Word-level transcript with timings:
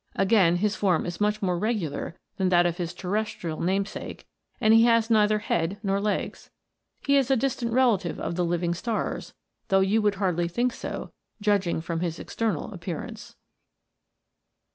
Again, 0.15 0.55
his 0.55 0.75
form 0.75 1.05
is 1.05 1.21
much 1.21 1.43
more 1.43 1.59
regular 1.59 2.17
than 2.37 2.49
that 2.49 2.65
of 2.65 2.77
his 2.77 2.91
terrestrial 2.91 3.61
namesake, 3.61 4.25
and 4.59 4.73
he 4.73 4.85
has 4.85 5.11
neither 5.11 5.37
head 5.37 5.77
nor 5.83 6.01
legs. 6.01 6.49
He 7.01 7.17
is 7.17 7.29
a 7.29 7.35
distant 7.35 7.71
relative 7.71 8.19
of 8.19 8.33
the 8.33 8.43
living 8.43 8.73
stars, 8.73 9.35
though 9.67 9.81
you 9.81 10.01
would 10.01 10.15
hardly 10.15 10.47
think 10.47 10.73
so, 10.73 11.11
judging 11.39 11.81
from 11.81 11.99
his 11.99 12.17
external 12.17 12.73
appearance. 12.73 13.35